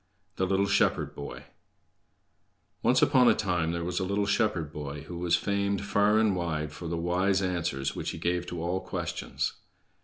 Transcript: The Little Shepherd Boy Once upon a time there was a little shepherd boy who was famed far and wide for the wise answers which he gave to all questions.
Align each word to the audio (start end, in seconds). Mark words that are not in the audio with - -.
The 0.37 0.47
Little 0.47 0.65
Shepherd 0.65 1.13
Boy 1.13 1.43
Once 2.81 3.03
upon 3.03 3.27
a 3.29 3.35
time 3.35 3.71
there 3.71 3.83
was 3.83 3.99
a 3.99 4.03
little 4.03 4.25
shepherd 4.25 4.73
boy 4.73 5.01
who 5.01 5.19
was 5.19 5.35
famed 5.35 5.85
far 5.85 6.17
and 6.17 6.35
wide 6.35 6.73
for 6.73 6.87
the 6.87 6.97
wise 6.97 7.43
answers 7.43 7.95
which 7.95 8.09
he 8.09 8.17
gave 8.17 8.47
to 8.47 8.63
all 8.63 8.79
questions. 8.81 9.53